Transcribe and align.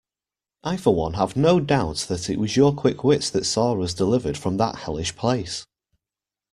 I 0.63 0.77
for 0.77 0.95
one 0.95 1.13
have 1.13 1.35
no 1.35 1.59
doubt 1.59 1.97
that 2.09 2.27
it 2.27 2.39
was 2.39 2.55
your 2.57 2.73
quick 2.73 3.03
wits 3.03 3.29
that 3.29 3.45
saw 3.45 3.79
us 3.83 3.93
delivered 3.93 4.35
from 4.35 4.57
that 4.57 4.77
hellish 4.77 5.15
place. 5.15 5.67